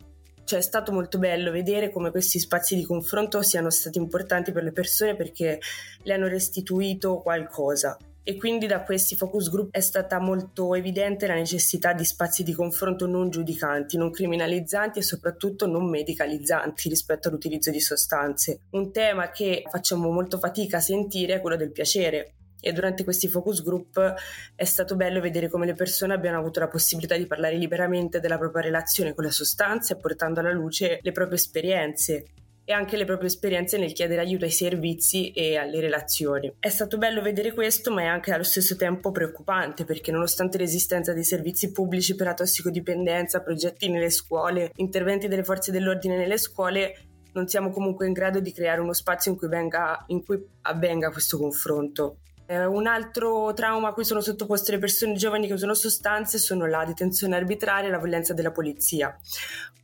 [0.46, 4.62] cioè è stato molto bello vedere come questi spazi di confronto siano stati importanti per
[4.62, 5.60] le persone perché
[6.02, 7.98] le hanno restituito qualcosa.
[8.28, 12.52] E quindi da questi focus group è stata molto evidente la necessità di spazi di
[12.52, 18.62] confronto non giudicanti, non criminalizzanti e soprattutto non medicalizzanti rispetto all'utilizzo di sostanze.
[18.70, 22.35] Un tema che facciamo molto fatica a sentire è quello del piacere,
[22.66, 24.14] e durante questi focus group
[24.56, 28.38] è stato bello vedere come le persone abbiano avuto la possibilità di parlare liberamente della
[28.38, 32.24] propria relazione con la sostanza e portando alla luce le proprie esperienze
[32.64, 36.52] e anche le proprie esperienze nel chiedere aiuto ai servizi e alle relazioni.
[36.58, 41.12] È stato bello vedere questo, ma è anche allo stesso tempo preoccupante perché nonostante l'esistenza
[41.12, 46.96] di servizi pubblici per la tossicodipendenza, progetti nelle scuole, interventi delle forze dell'ordine nelle scuole,
[47.34, 51.10] non siamo comunque in grado di creare uno spazio in cui, venga, in cui avvenga
[51.10, 52.16] questo confronto.
[52.46, 56.66] Eh, un altro trauma a cui sono sottoposte le persone giovani che usano sostanze sono
[56.66, 59.18] la detenzione arbitraria e la violenza della polizia.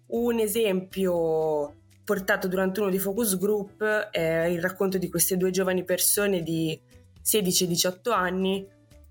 [0.06, 5.84] Un esempio portato durante uno dei focus group è il racconto di queste due giovani
[5.84, 6.80] persone di
[7.20, 8.66] 16 e 18 anni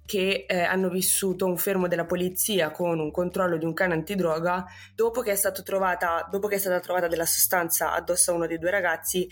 [0.05, 4.65] che eh, hanno vissuto un fermo della polizia con un controllo di un cane antidroga
[4.93, 8.57] dopo che, è trovata, dopo che è stata trovata della sostanza addosso a uno dei
[8.57, 9.27] due ragazzi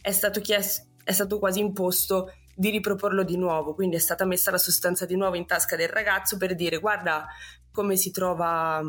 [0.00, 3.74] è stato, chiesto, è stato quasi imposto di riproporlo di nuovo.
[3.74, 7.26] Quindi è stata messa la sostanza di nuovo in tasca del ragazzo per dire guarda
[7.72, 8.82] come si trova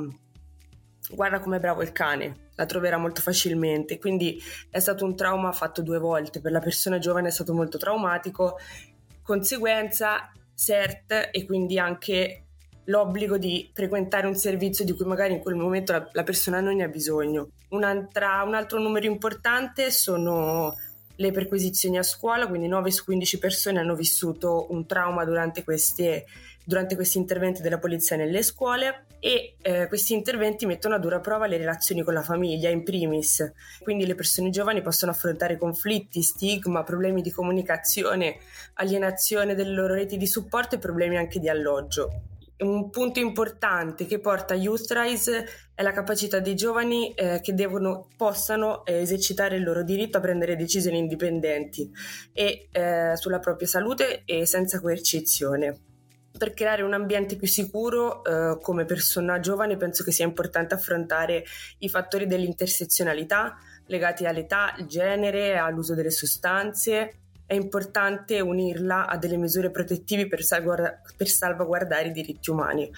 [1.11, 3.97] guarda com'è bravo il cane la troverà molto facilmente.
[3.97, 6.41] Quindi è stato un trauma fatto due volte.
[6.41, 8.57] Per la persona giovane è stato molto traumatico.
[9.21, 12.47] Conseguenza CERT e quindi anche
[12.85, 16.75] l'obbligo di frequentare un servizio di cui magari in quel momento la, la persona non
[16.75, 17.51] ne ha bisogno.
[17.69, 20.75] un altro numero importante sono
[21.15, 26.25] le perquisizioni a scuola, quindi 9 su 15 persone hanno vissuto un trauma durante, queste,
[26.63, 31.45] durante questi interventi della polizia nelle scuole e eh, questi interventi mettono a dura prova
[31.45, 36.83] le relazioni con la famiglia in primis, quindi le persone giovani possono affrontare conflitti, stigma,
[36.83, 38.37] problemi di comunicazione,
[38.75, 42.23] alienazione delle loro reti di supporto e problemi anche di alloggio
[42.61, 48.85] un punto importante che porta Youthrise è la capacità dei giovani eh, che devono, possano
[48.85, 51.91] eh, esercitare il loro diritto a prendere decisioni indipendenti
[52.33, 55.79] e eh, sulla propria salute e senza coercizione.
[56.37, 61.43] Per creare un ambiente più sicuro, eh, come persona giovane, penso che sia importante affrontare
[61.79, 67.21] i fattori dell'intersezionalità legati all'età, al genere, all'uso delle sostanze,
[67.51, 72.89] è importante unirla a delle misure protettive per, salvaguarda- per salvaguardare i diritti umani.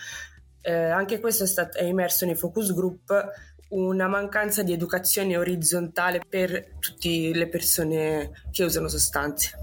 [0.61, 3.31] Eh, anche questo è, stato, è emerso nei focus group
[3.69, 9.57] una mancanza di educazione orizzontale per tutte le persone che usano sostanze.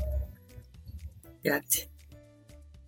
[1.40, 1.88] Grazie.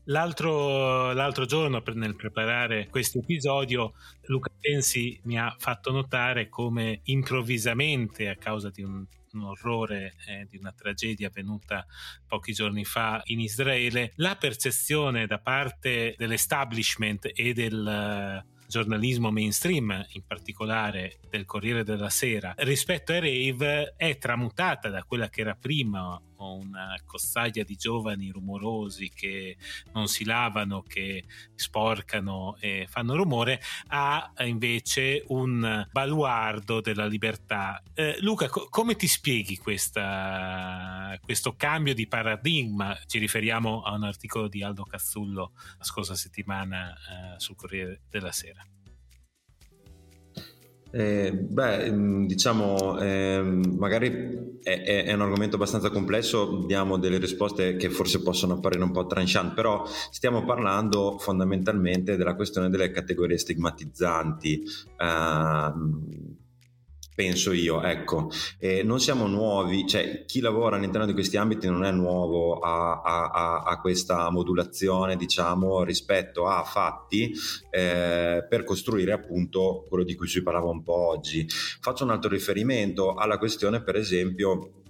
[0.06, 8.28] L'altro, l'altro, giorno nel preparare questo episodio Luca Pensi mi ha fatto notare come improvvisamente
[8.28, 11.86] a causa di un un orrore eh, di una tragedia avvenuta
[12.26, 20.24] pochi giorni fa in Israele, la percezione da parte dell'establishment e del giornalismo mainstream, in
[20.26, 26.18] particolare del Corriere della Sera, rispetto ai rave è tramutata da quella che era prima
[26.50, 29.56] una cozzaglia di giovani rumorosi che
[29.92, 31.24] non si lavano, che
[31.54, 37.82] sporcano e fanno rumore, a invece un baluardo della libertà.
[37.94, 42.98] Eh, Luca, co- come ti spieghi questa, questo cambio di paradigma?
[43.06, 48.32] Ci riferiamo a un articolo di Aldo Cazzullo la scorsa settimana eh, sul Corriere della
[48.32, 48.64] Sera.
[50.94, 57.76] Eh, beh, mm, diciamo, eh, magari è, è, un argomento abbastanza complesso, diamo delle risposte
[57.76, 63.38] che forse possono apparire un po' tranchant, però stiamo parlando fondamentalmente della questione delle categorie
[63.38, 64.62] stigmatizzanti.
[64.98, 65.72] Eh,
[67.14, 71.84] penso io, ecco, eh, non siamo nuovi, cioè chi lavora all'interno di questi ambiti non
[71.84, 77.32] è nuovo a, a, a questa modulazione, diciamo, rispetto a fatti
[77.70, 81.46] eh, per costruire appunto quello di cui si parlava un po' oggi.
[81.48, 84.81] Faccio un altro riferimento alla questione, per esempio,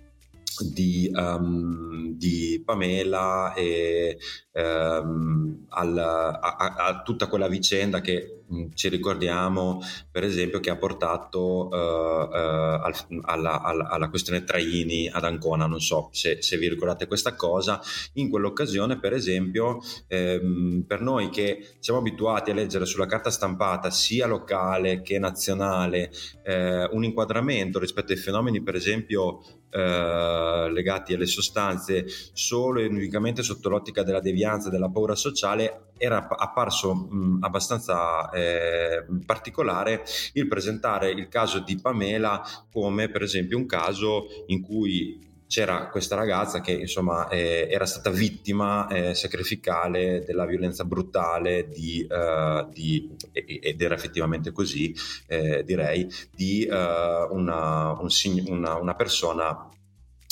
[0.60, 4.18] di, um, di, Pamela e
[4.52, 10.70] um, al, a, a, tutta quella vicenda che mh, mm, ci ricordiamo per esempio che
[10.70, 15.66] ha portato uh, uh, al, alla, alla, alla, questione Traini ad Ancona.
[15.66, 17.80] Non so se, se, vi ricordate questa cosa.
[18.14, 23.90] In quell'occasione per esempio ehm, per noi che siamo abituati a leggere sulla carta stampata
[23.90, 26.10] sia locale che nazionale
[26.44, 29.40] eh, un inquadramento rispetto ai fenomeni per esempio
[29.74, 32.04] eh, legati alle sostanze
[32.34, 39.04] solo e unicamente sotto l'ottica della devianza, della paura sociale, era apparso mh, abbastanza eh,
[39.24, 40.04] particolare
[40.34, 46.14] il presentare il caso di Pamela come per esempio un caso in cui c'era questa
[46.14, 53.14] ragazza che insomma eh, era stata vittima eh, sacrificale della violenza brutale di, uh, di,
[53.32, 54.94] ed era effettivamente così
[55.26, 58.08] eh, direi di uh, una, un,
[58.46, 59.68] una, una, persona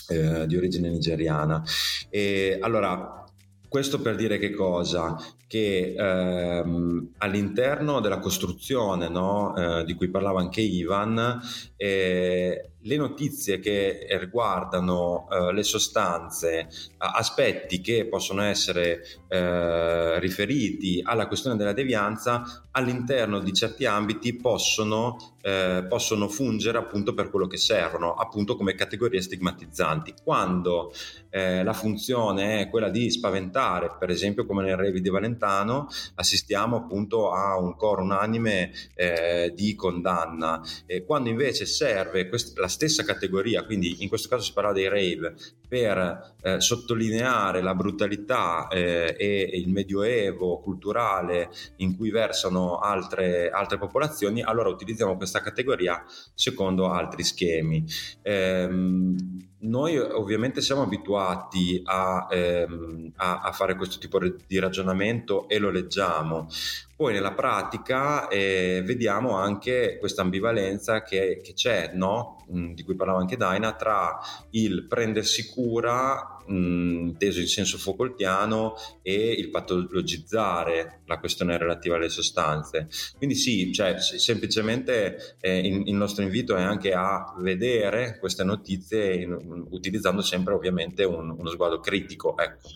[0.08, 1.62] eh, di origine nigeriana
[2.08, 3.22] e allora
[3.68, 5.16] questo per dire che cosa?
[5.46, 11.40] Che ehm, all'interno della costruzione no, eh, di cui parlava anche Ivan,
[11.76, 21.26] eh, le notizie che riguardano eh, le sostanze, aspetti che possono essere eh, riferiti alla
[21.26, 27.56] questione della devianza, all'interno di certi ambiti possono, eh, possono, fungere appunto per quello che
[27.56, 30.14] servono, appunto come categorie stigmatizzanti.
[30.22, 30.92] Quando
[31.30, 36.76] eh, la funzione è quella di spaventare, per esempio come nel Revi di Valentano, assistiamo
[36.76, 40.62] appunto a un coro unanime eh, di condanna.
[41.06, 45.34] quando invece serve quest- la stessa categoria, quindi in questo caso si parla dei rave,
[45.68, 53.76] per eh, sottolineare la brutalità eh, e il medioevo culturale in cui versano altre, altre,
[53.76, 56.02] popolazioni, allora utilizziamo questa categoria
[56.34, 57.84] secondo altri schemi.
[58.22, 65.58] Ehm, noi ovviamente siamo abituati a, ehm, a, a, fare questo tipo di ragionamento e
[65.58, 66.48] lo leggiamo.
[66.96, 72.39] Poi nella pratica eh, vediamo anche questa ambivalenza che, che c'è, no?
[72.53, 74.18] Mm, di cui parlava anche Daina, tra
[74.51, 81.94] il prendersi cura, mh, mm, inteso in senso Foucaultiano, e il patologizzare la questione relativa
[81.94, 82.88] alle sostanze.
[83.16, 89.14] Quindi sì, cioè, semplicemente eh, il, il, nostro invito è anche a vedere queste notizie
[89.14, 92.36] in, utilizzando sempre ovviamente un, uno sguardo critico.
[92.36, 92.68] Ecco.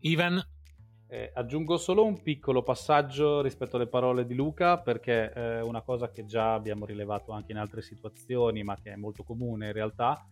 [0.00, 0.40] Ivan,
[1.08, 5.82] eh, aggiungo solo un piccolo passaggio rispetto alle parole di Luca perché è eh, una
[5.82, 9.72] cosa che già abbiamo rilevato anche in altre situazioni ma che è molto comune in
[9.72, 10.26] realtà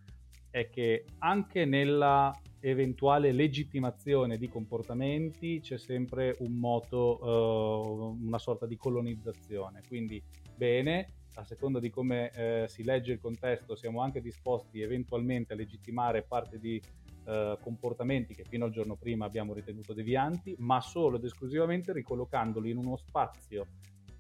[0.50, 8.64] è che anche nella eventuale legittimazione di comportamenti c'è sempre un moto, uh, una sorta
[8.64, 9.82] di colonizzazione.
[9.88, 10.22] Quindi
[10.56, 15.56] bene, a seconda di come eh, si legge il contesto, siamo anche disposti eventualmente a
[15.56, 16.80] legittimare parte di
[17.26, 22.70] eh, comportamenti che fino al giorno prima abbiamo ritenuto devianti, ma solo ed esclusivamente ricollocandoli
[22.70, 23.66] in uno spazio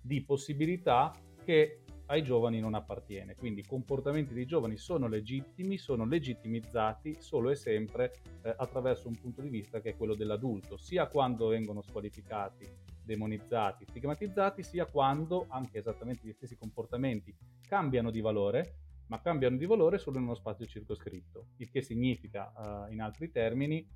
[0.00, 1.12] di possibilità
[1.44, 3.34] che ai giovani non appartiene.
[3.34, 9.16] Quindi i comportamenti dei giovani sono legittimi, sono legittimizzati solo e sempre eh, attraverso un
[9.16, 12.68] punto di vista che è quello dell'adulto, sia quando vengono squalificati,
[13.02, 17.34] demonizzati, stigmatizzati, sia quando anche esattamente gli stessi comportamenti
[17.66, 18.76] cambiano di valore
[19.06, 23.30] ma cambiano di valore solo in uno spazio circoscritto, il che significa, uh, in altri
[23.30, 23.86] termini,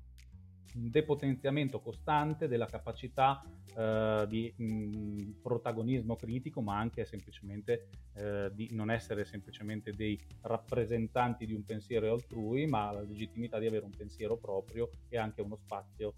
[0.75, 8.69] un depotenziamento costante della capacità uh, di mh, protagonismo critico, ma anche semplicemente uh, di
[8.73, 13.95] non essere semplicemente dei rappresentanti di un pensiero altrui, ma la legittimità di avere un
[13.95, 16.13] pensiero proprio e anche uno spazio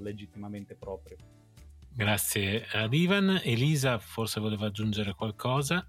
[0.00, 1.16] legittimamente proprio.
[1.92, 3.40] Grazie ad Ivan.
[3.44, 5.86] Elisa forse voleva aggiungere qualcosa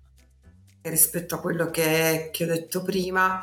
[0.81, 3.41] rispetto a quello che, che ho detto prima,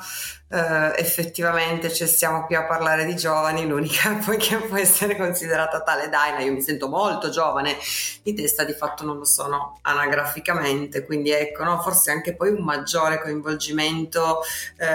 [0.48, 5.82] eh, effettivamente cioè, stiamo qui a parlare di giovani, l'unica poi che può essere considerata
[5.82, 7.76] tale Daina, io mi sento molto giovane
[8.22, 12.64] di testa, di fatto non lo sono anagraficamente, quindi ecco, no, forse anche poi un
[12.64, 14.40] maggiore coinvolgimento,
[14.78, 14.86] eh,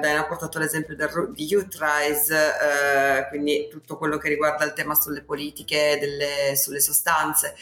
[0.00, 4.72] Daina ha portato l'esempio del, di Youth Rise, eh, quindi tutto quello che riguarda il
[4.72, 7.54] tema sulle politiche, delle, sulle sostanze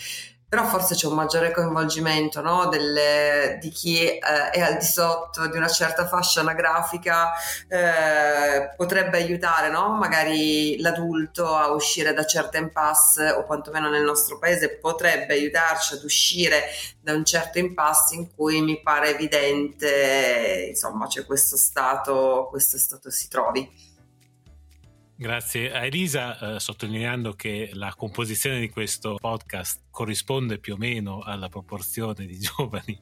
[0.53, 2.67] però forse c'è un maggiore coinvolgimento no?
[2.67, 7.33] Delle, di chi eh, è al di sotto di una certa fascia anagrafica,
[7.69, 9.95] eh, potrebbe aiutare no?
[9.95, 16.05] magari l'adulto a uscire da certe impasse o quantomeno nel nostro paese potrebbe aiutarci ad
[16.05, 16.65] uscire
[17.01, 23.11] da un certo impasse in cui mi pare evidente insomma c'è questo stato, questo stato
[23.11, 23.92] si trovi.
[25.15, 31.21] Grazie a Elisa, eh, sottolineando che la composizione di questo podcast corrisponde più o meno
[31.21, 32.99] alla proporzione di giovani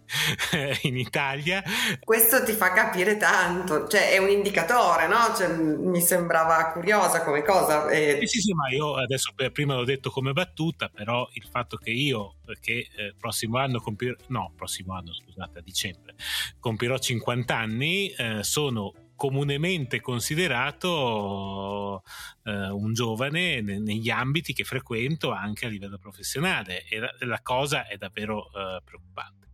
[0.52, 1.62] eh, in Italia.
[2.00, 5.34] Questo ti fa capire tanto, cioè è un indicatore, no?
[5.36, 7.88] Cioè, mi sembrava curiosa come cosa.
[7.88, 8.18] E...
[8.22, 11.90] Sì, sì, sì, ma io adesso prima l'ho detto come battuta, però il fatto che
[11.90, 16.16] io, che eh, prossimo anno compirò, no, prossimo anno, scusate, a dicembre,
[16.58, 22.03] compirò 50 anni, eh, sono comunemente considerato
[22.43, 27.41] eh, un giovane ne- negli ambiti che frequento anche a livello professionale e la, la
[27.43, 29.47] cosa è davvero eh, preoccupante.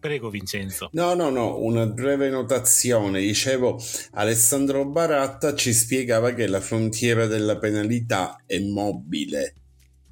[0.00, 0.88] Prego Vincenzo.
[0.92, 3.20] No, no, no, una breve notazione.
[3.20, 3.78] Dicevo,
[4.12, 9.56] Alessandro Baratta ci spiegava che la frontiera della penalità è mobile.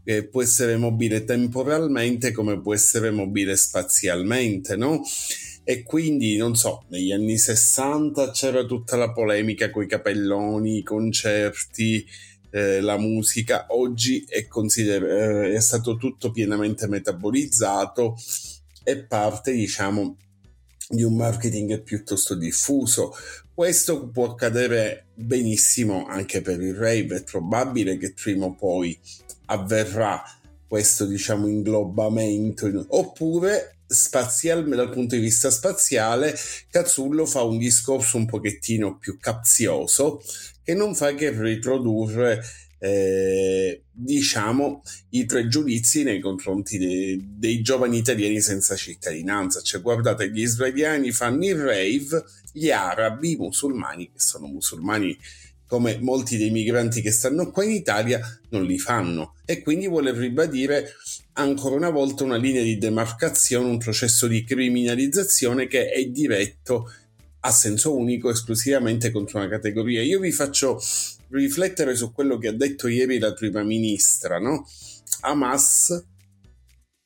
[0.05, 5.01] Che può essere mobile temporalmente come può essere mobile spazialmente, no?
[5.63, 10.83] E quindi non so, negli anni 60 c'era tutta la polemica con i capelloni, i
[10.83, 12.05] concerti,
[12.51, 18.17] eh, la musica, oggi è, consider- eh, è stato tutto pienamente metabolizzato
[18.83, 20.17] e parte diciamo
[20.89, 23.15] di un marketing piuttosto diffuso.
[23.55, 28.99] Questo può accadere benissimo anche per il rave, è probabile che prima o poi
[29.47, 30.23] avverrà
[30.67, 36.33] questo diciamo inglobamento oppure spazial, dal punto di vista spaziale
[36.71, 40.23] Cazzullo fa un discorso un pochettino più capzioso
[40.63, 42.41] che non fa che riprodurre
[42.79, 49.61] eh, diciamo i pregiudizi nei confronti de- dei giovani italiani senza cittadinanza.
[49.61, 55.17] Cioè guardate gli israeliani fanno il rave gli arabi, i musulmani che sono musulmani
[55.67, 59.35] come molti dei migranti che stanno qua in Italia non li fanno.
[59.45, 60.95] E quindi vuole ribadire
[61.41, 66.91] ancora una volta una linea di demarcazione, un processo di criminalizzazione che è diretto
[67.41, 70.03] a senso unico esclusivamente contro una categoria.
[70.03, 70.81] Io vi faccio
[71.29, 74.69] riflettere su quello che ha detto ieri la prima ministra, no?
[75.21, 76.05] Hamas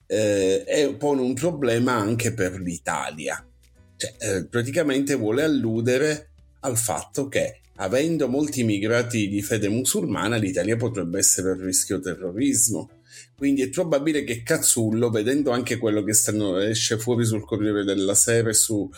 [0.06, 3.44] eh, pone un problema anche per l'Italia.
[3.96, 6.30] Cioè, eh, praticamente vuole alludere
[6.60, 12.90] al fatto che avendo molti immigrati di fede musulmana, l'Italia potrebbe essere a rischio terrorismo.
[13.36, 18.14] Quindi è probabile che Cazzullo, vedendo anche quello che stanno, esce fuori sul Corriere della
[18.14, 18.88] Sera e su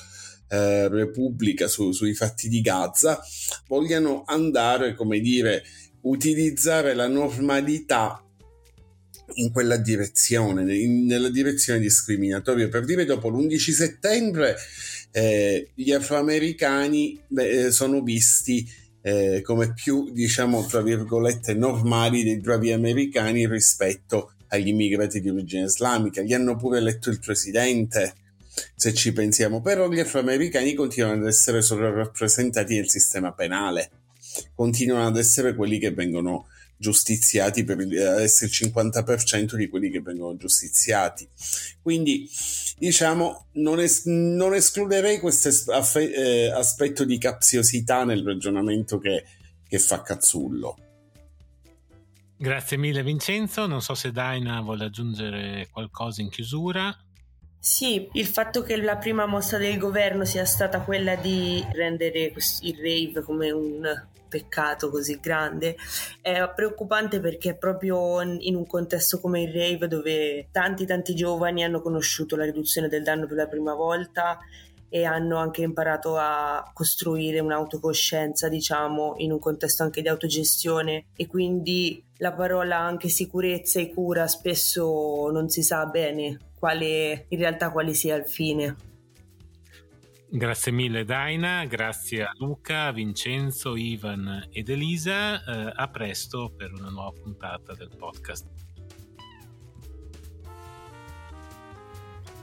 [0.49, 3.21] eh, Repubblica, su, sui fatti di Gaza,
[3.67, 5.65] vogliano andare, come dire,
[6.03, 8.21] utilizzare la normalità
[9.35, 12.69] in quella direzione, in, nella direzione discriminatoria.
[12.69, 14.57] Per dire, dopo l'11 settembre
[15.11, 18.69] eh, gli afroamericani beh, eh, sono visti
[19.07, 25.67] eh, come più, diciamo, tra virgolette, normali dei bravi americani rispetto agli immigrati di origine
[25.67, 26.23] islamica.
[26.23, 28.15] Gli hanno pure eletto il presidente,
[28.75, 33.91] se ci pensiamo, però gli afroamericani continuano ad essere sovrarappresentati nel sistema penale,
[34.57, 40.37] continuano ad essere quelli che vengono giustiziati per essere il 50% di quelli che vengono
[40.37, 41.29] giustiziati.
[41.81, 42.29] Quindi
[42.79, 45.67] diciamo non, es- non escluderei questo es-
[45.97, 49.25] eh, aspetto di capziosità nel ragionamento che,
[49.67, 50.79] che fa Cazzullo.
[52.39, 56.95] Grazie mille Vincenzo, non so se Daina vuole aggiungere qualcosa in chiusura.
[57.59, 62.77] Sì, il fatto che la prima mossa del governo sia stata quella di rendere il
[62.77, 65.77] rave come un peccato così grande
[66.21, 71.81] è preoccupante perché proprio in un contesto come il rave dove tanti tanti giovani hanno
[71.81, 74.39] conosciuto la riduzione del danno per la prima volta
[74.89, 81.27] e hanno anche imparato a costruire un'autocoscienza, diciamo, in un contesto anche di autogestione e
[81.27, 87.71] quindi la parola anche sicurezza e cura spesso non si sa bene quale in realtà
[87.71, 88.96] quale sia il fine.
[90.29, 95.43] Grazie mille Daina, grazie a Luca, Vincenzo, Ivan ed Elisa.
[95.45, 98.47] Eh, a presto per una nuova puntata del podcast.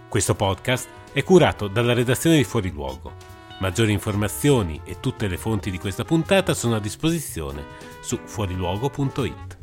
[0.07, 3.15] Questo podcast è curato dalla redazione di Fuori Luogo.
[3.59, 7.65] Maggiori informazioni e tutte le fonti di questa puntata sono a disposizione
[8.01, 9.62] su fuoriluogo.it.